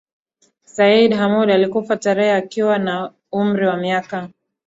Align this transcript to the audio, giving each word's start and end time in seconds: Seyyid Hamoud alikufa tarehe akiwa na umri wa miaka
Seyyid 0.63 1.13
Hamoud 1.13 1.51
alikufa 1.51 1.97
tarehe 1.97 2.31
akiwa 2.33 2.77
na 2.79 3.13
umri 3.31 3.67
wa 3.67 3.77
miaka 3.77 4.29